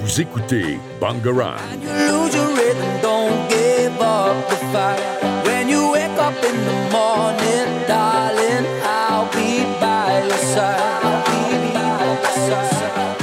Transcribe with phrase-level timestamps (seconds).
[0.00, 1.56] Vous écoutez Bangarang.
[1.72, 4.98] And you lose your rhythm, don't give up the fight.
[5.44, 10.80] When you wake up in the morning, darling, I'll be by your side.
[11.02, 12.16] I'll be by
[12.48, 13.20] your side.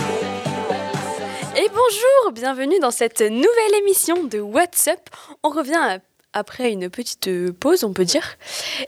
[1.57, 5.09] Et bonjour, bienvenue dans cette nouvelle émission de What's Up.
[5.43, 5.99] On revient
[6.31, 8.37] après une petite pause, on peut dire.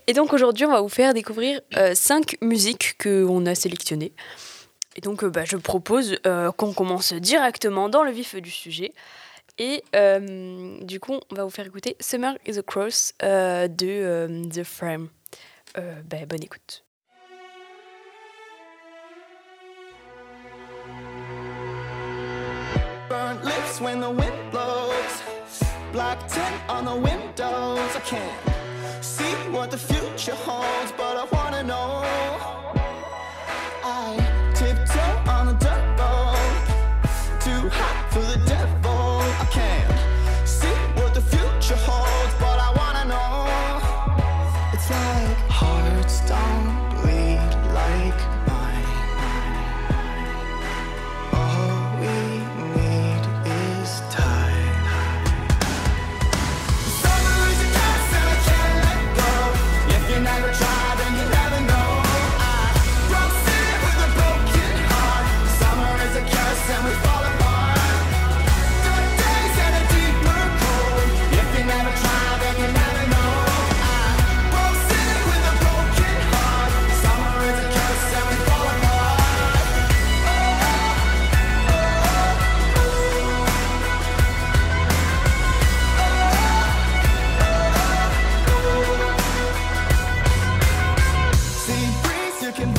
[0.07, 1.59] Et donc aujourd'hui, on va vous faire découvrir
[1.93, 4.13] 5 musiques qu'on a sélectionnées.
[4.95, 8.94] Et donc euh, bah, je propose euh, qu'on commence directement dans le vif du sujet.
[9.58, 13.88] Et euh, du coup, on va vous faire écouter Summer is a Cross euh, de
[13.88, 15.09] euh, The Frame.
[15.77, 16.84] Euh, bah, bonne écoute.
[23.09, 25.23] Burnt lips when the wind blows.
[25.94, 27.95] Black tint on the windows.
[27.95, 32.55] I can't see what the future holds, but I wanna know.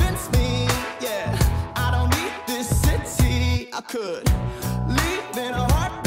[0.07, 0.65] Convince me,
[1.01, 1.37] yeah.
[1.75, 2.67] I don't need this
[3.17, 3.69] city.
[3.73, 4.23] I could
[4.87, 6.06] leave in a heartbeat,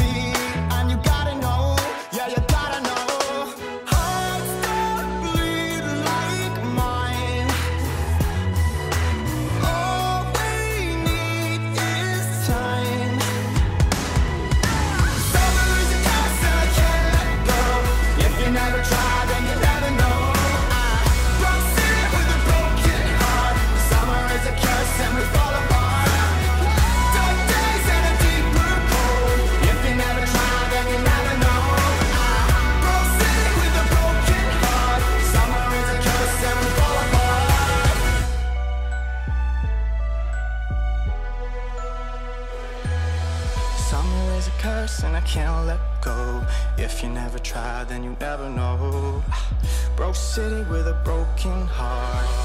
[50.31, 52.40] city with a broken heart.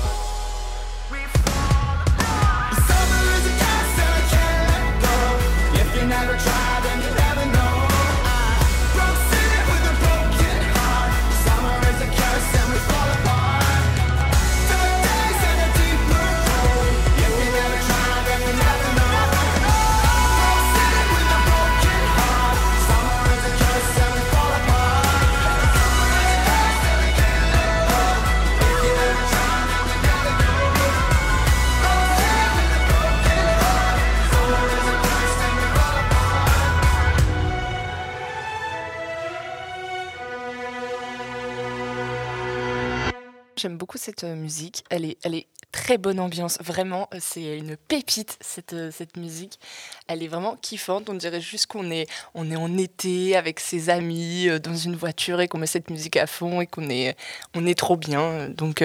[43.66, 44.84] J'aime beaucoup cette euh, musique.
[44.90, 46.56] Elle est, elle est très bonne ambiance.
[46.62, 49.58] Vraiment, euh, c'est une pépite cette, euh, cette musique.
[50.06, 51.10] Elle est vraiment kiffante.
[51.10, 52.06] On dirait juste qu'on est,
[52.36, 56.16] on est en été avec ses amis dans une voiture et qu'on met cette musique
[56.16, 57.16] à fond et qu'on est,
[57.56, 58.48] on est trop bien.
[58.50, 58.84] Donc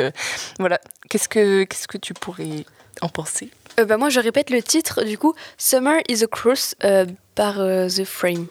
[0.58, 0.82] voilà.
[1.12, 2.66] Qu'est-ce que, que tu pourrais
[3.02, 3.52] en penser?
[3.78, 7.06] Bah, moi, je répète le titre du coup Summer is a Cross euh,
[7.36, 8.48] par The Frame.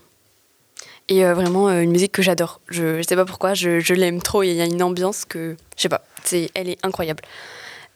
[1.08, 2.60] Et vraiment une musique que j'adore.
[2.68, 4.44] Je, je sais pas pourquoi, je, je l'aime trop.
[4.44, 5.56] Il y a une ambiance que.
[5.76, 7.22] Je sais pas, c'est, elle est incroyable.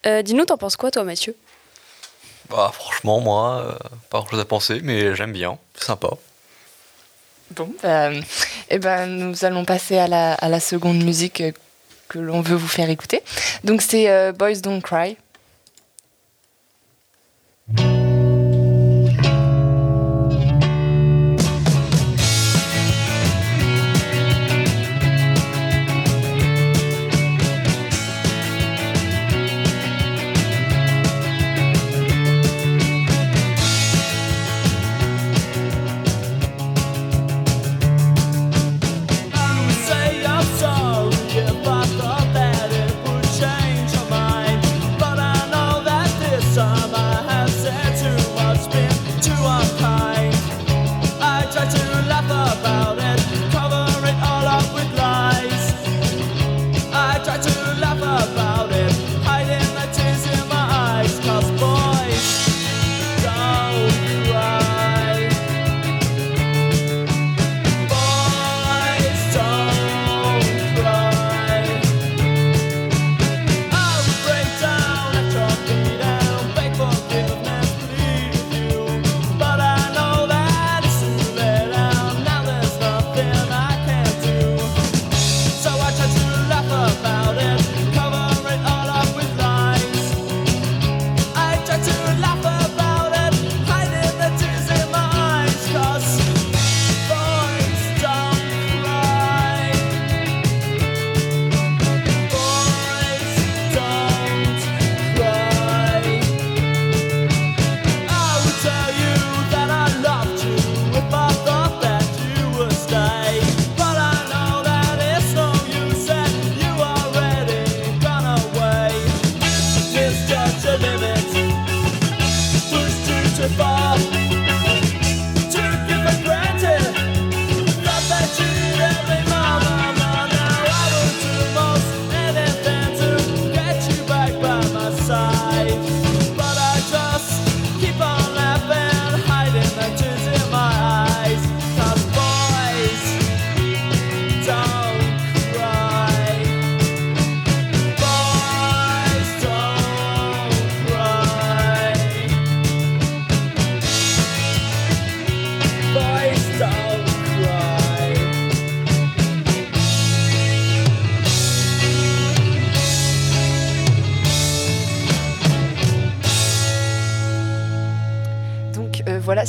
[0.07, 1.35] Euh, dis-nous, t'en penses quoi, toi, Mathieu?
[2.51, 6.11] Bah franchement moi, euh, pas grand chose à penser, mais j'aime bien, c'est sympa.
[7.53, 8.11] Bon, bah,
[8.71, 11.43] eh ben, nous allons passer à la, à la seconde musique
[12.09, 13.23] que l'on veut vous faire écouter.
[13.65, 15.17] Donc c'est euh, Boys Don't Cry.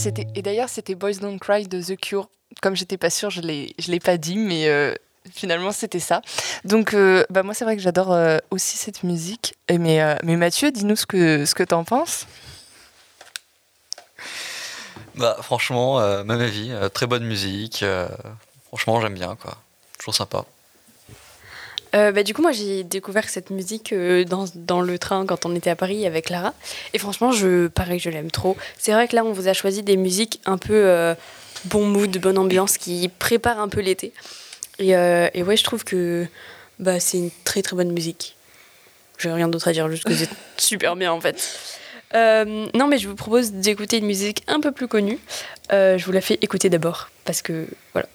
[0.07, 2.29] Et d'ailleurs c'était Boys Don't Cry de The Cure.
[2.61, 4.93] Comme j'étais pas sûre, je l'ai je l'ai pas dit, mais euh,
[5.31, 6.21] finalement c'était ça.
[6.63, 9.55] Donc euh, bah moi c'est vrai que j'adore euh, aussi cette musique.
[9.67, 12.27] Et mais mais Mathieu, dis-nous ce que ce que t'en penses.
[15.15, 16.73] Bah, franchement, même avis.
[16.93, 17.85] très bonne musique.
[18.67, 19.57] franchement, j'aime bien, quoi.
[19.97, 20.45] Toujours sympa.
[21.95, 25.45] Euh, bah, du coup, moi, j'ai découvert cette musique euh, dans, dans le train quand
[25.45, 26.53] on était à Paris avec Lara.
[26.93, 28.57] Et franchement, je, pareil, je l'aime trop.
[28.77, 31.15] C'est vrai que là, on vous a choisi des musiques un peu euh,
[31.65, 34.11] bon mood, bonne ambiance, qui préparent un peu l'été.
[34.77, 36.25] Et, et ouais, je trouve que
[36.79, 38.35] bah, c'est une très très bonne musique.
[39.17, 41.57] J'ai rien d'autre à dire, juste que c'est super bien en fait.
[42.13, 45.17] Non, mais je vous propose d'écouter une musique un peu plus connue.
[45.71, 48.09] Je vous la fais écouter d'abord, parce que voilà.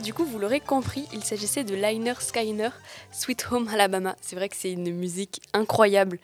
[0.00, 2.70] Du coup, vous l'aurez compris, il s'agissait de Liner Skyner,
[3.12, 4.16] Sweet Home Alabama.
[4.20, 6.18] C'est vrai que c'est une musique incroyable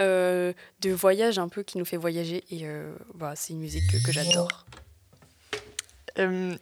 [0.00, 3.84] euh, de voyage un peu qui nous fait voyager et euh, bah, c'est une musique
[4.04, 4.66] que, j'adore.
[6.18, 6.54] Euh,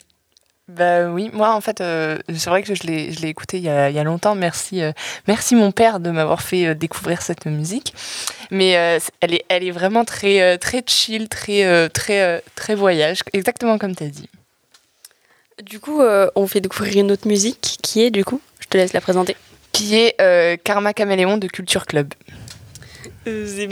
[0.69, 3.65] bah oui, moi en fait, euh, c'est vrai que je l'ai, je l'ai écouté il
[3.65, 4.35] y, a, il y a longtemps.
[4.35, 4.81] Merci,
[5.27, 7.95] merci mon père de m'avoir fait découvrir cette musique.
[8.51, 8.71] Mais
[9.21, 14.05] elle est, elle est vraiment très, très chill, très, très, très voyage, exactement comme tu
[14.05, 14.29] as dit.
[15.63, 18.77] Du coup, euh, on fait découvrir une autre musique qui est, du coup, je te
[18.77, 19.37] laisse la présenter.
[19.73, 22.13] Qui est euh, Karma Caméléon de Culture Club.
[23.25, 23.69] c'est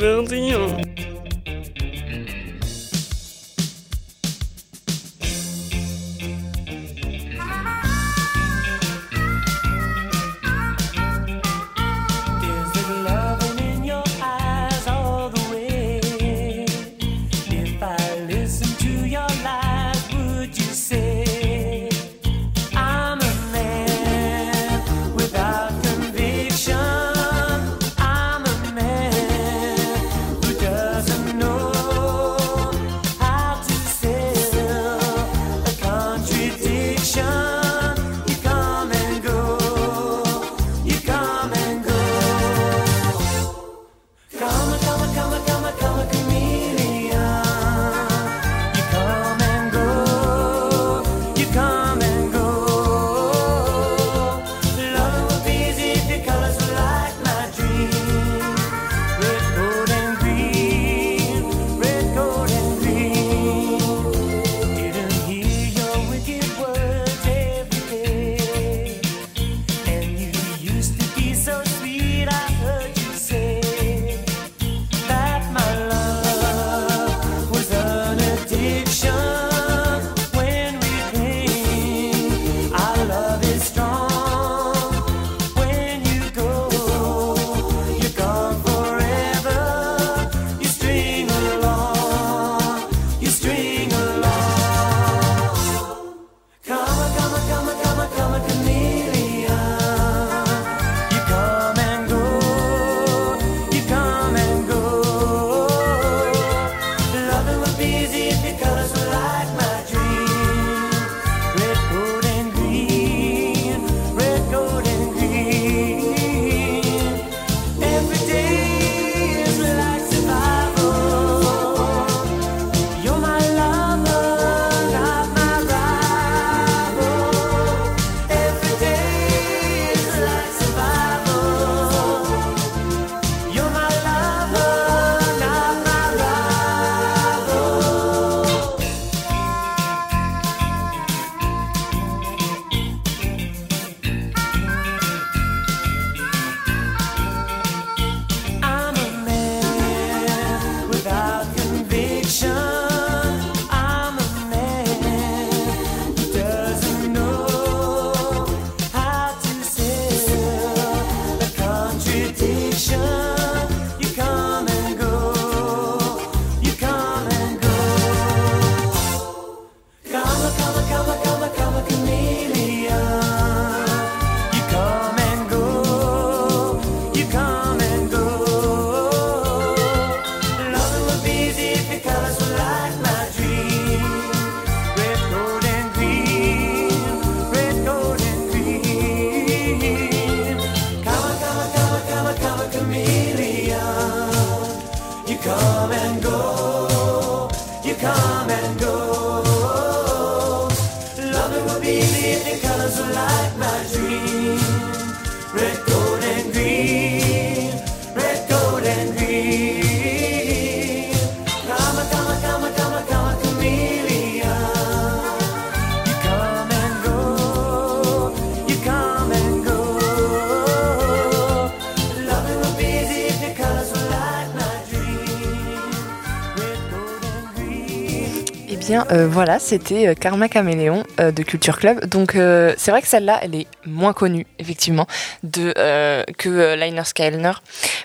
[228.83, 232.05] bien, euh, voilà, c'était euh, Karma Caméléon euh, de Culture Club.
[232.07, 235.07] Donc, c'est vrai que celle-là, elle est moins connue, effectivement,
[235.53, 237.53] que Liner Skyler.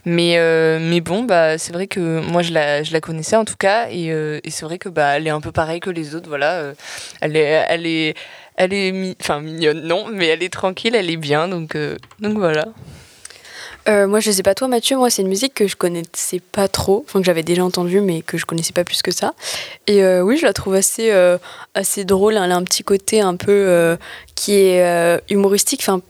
[0.06, 0.38] Mais,
[0.80, 3.88] mais bon, bah, c'est vrai que moi, je la, je la connaissais en tout cas.
[3.90, 4.12] Et,
[4.50, 6.30] c'est vrai que bah, elle est un peu pareille que les autres.
[6.30, 6.74] Voilà,
[7.22, 7.66] elle est.
[7.70, 8.16] Elle est
[8.60, 11.78] elle est mi- mignonne, non, mais elle est tranquille, elle est bien, donc,
[12.20, 12.66] donc voilà.
[13.88, 14.98] Euh, moi, je sais pas toi, Mathieu.
[14.98, 18.22] Moi, c'est une musique que je connaissais pas trop, enfin que j'avais déjà entendue, mais
[18.22, 19.34] que je connaissais pas plus que ça.
[19.88, 21.38] Et euh, oui, je la trouve assez, euh,
[21.74, 22.36] assez drôle.
[22.36, 23.96] Elle a un petit côté un peu euh,
[24.36, 26.02] qui est euh, humoristique, enfin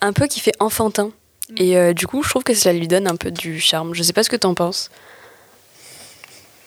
[0.00, 1.10] un peu qui fait enfantin.
[1.56, 3.94] Et euh, du coup, je trouve que ça lui donne un peu du charme.
[3.94, 4.90] Je sais pas ce que t'en penses.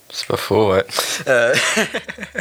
[0.10, 0.86] C'est pas faux, ouais.
[1.28, 1.54] Euh,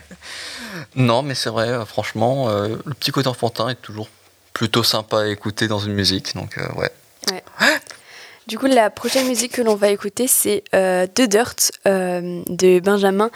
[0.95, 4.09] non, mais c'est vrai, franchement, euh, le petit côté enfantin est toujours
[4.53, 6.93] plutôt sympa à écouter dans une musique, donc euh, ouais.
[8.47, 12.79] Du coup, la prochaine musique que l'on va écouter, c'est euh, The Dirt euh, de
[12.79, 13.29] Benjamin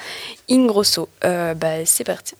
[0.48, 1.08] Ingrosso.
[1.24, 2.36] Euh, bah, c'est parti.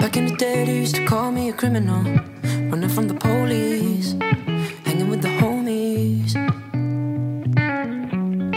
[0.00, 2.02] Back in the day, they used to call me a criminal.
[2.70, 4.14] Running from the police,
[4.86, 6.32] hanging with the homies.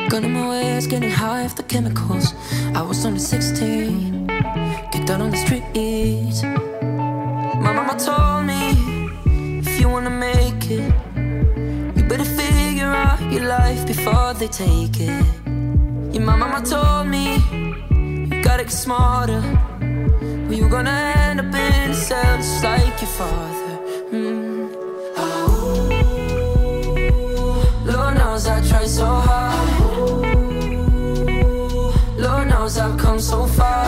[0.10, 2.34] Gun in my ways, getting high off the chemicals.
[2.74, 4.11] I was only 16,
[4.92, 6.44] kicked out on the streets.
[6.44, 8.62] My mama told me,
[9.60, 10.94] if you wanna make it,
[11.96, 15.26] you better figure out your life before they take it.
[16.12, 17.38] Yeah, my mama told me,
[18.30, 19.42] you gotta get smarter.
[20.46, 23.78] Well, you're gonna end up in a cell just like your father.
[24.12, 24.70] Mm.
[25.18, 25.88] Oh.
[27.86, 29.70] Lord knows I tried so hard.
[32.18, 33.81] Lord knows I've come so far.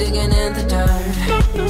[0.00, 1.69] Digging in the dirt.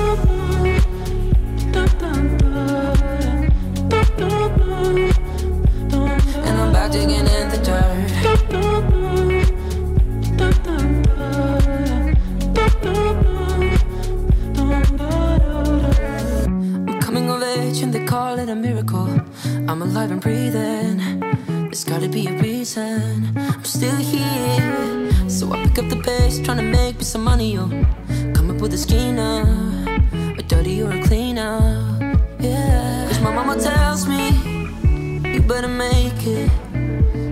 [35.50, 36.48] Better make it.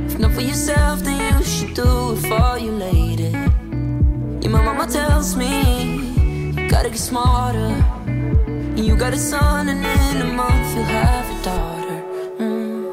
[0.09, 3.31] If not for yourself, then you should do it for your lady.
[4.43, 5.53] Yeah, my mama tells me,
[6.57, 7.71] you gotta get smarter.
[8.75, 11.99] You got a son, and in a month you'll have a daughter.
[12.41, 12.85] Mm.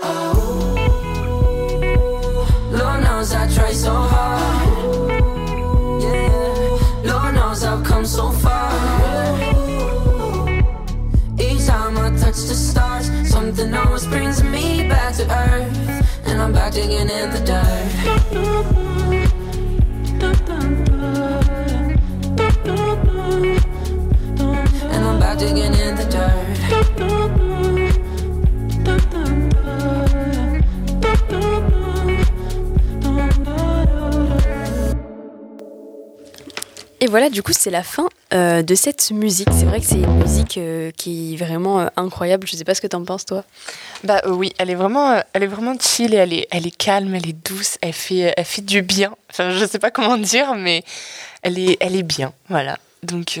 [0.00, 0.38] Oh.
[2.70, 4.68] Lord knows I try so hard.
[6.04, 8.70] Yeah, Lord knows I've come so far.
[11.40, 14.37] Each time I touch the stars, something always brings
[15.30, 17.88] earth, and I'm back digging in the dirt.
[24.92, 26.44] And I'm back digging in the dirt.
[37.00, 39.48] Et voilà, du coup, c'est la fin euh, de cette musique.
[39.52, 42.46] C'est vrai que c'est une musique euh, qui est vraiment euh, incroyable.
[42.46, 43.44] Je sais pas ce que t'en penses, toi.
[44.04, 47.14] Bah oui, elle est vraiment, elle est vraiment chill et elle est, elle est calme,
[47.14, 49.14] elle est douce, elle fait, elle fait du bien.
[49.30, 50.84] Enfin, je sais pas comment dire, mais
[51.42, 52.78] elle est, elle est bien, voilà.
[53.02, 53.40] Donc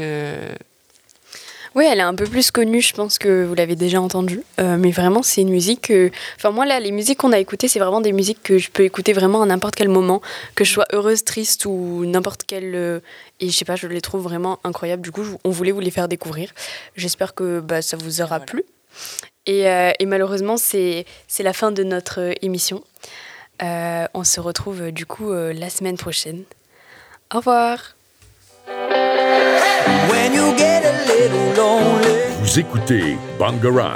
[1.74, 4.42] Oui, elle est un peu plus connue, je pense que vous l'avez déjà entendue.
[4.58, 5.90] Euh, mais vraiment, c'est une musique.
[5.90, 8.70] euh, Enfin, moi, là, les musiques qu'on a écoutées, c'est vraiment des musiques que je
[8.70, 10.20] peux écouter vraiment à n'importe quel moment,
[10.54, 12.74] que je sois heureuse, triste ou n'importe quel.
[12.74, 13.00] euh,
[13.40, 15.02] Et je sais pas, je les trouve vraiment incroyables.
[15.02, 16.50] Du coup, on voulait vous les faire découvrir.
[16.96, 18.64] J'espère que bah, ça vous aura plu.
[19.46, 21.04] Et, euh, et malheureusement, c'est
[21.38, 22.82] la fin de notre émission.
[23.62, 26.44] Euh, on se retrouve du coup euh, la semaine prochaine.
[27.34, 27.94] Au revoir.
[30.10, 30.84] When you get
[32.40, 33.94] vous écoutez Bangarang.